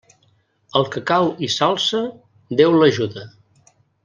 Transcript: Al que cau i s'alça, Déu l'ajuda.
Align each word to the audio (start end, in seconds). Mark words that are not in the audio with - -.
Al 0.79 0.87
que 0.95 1.03
cau 1.11 1.29
i 1.47 1.49
s'alça, 1.57 2.01
Déu 2.63 2.79
l'ajuda. 2.81 3.29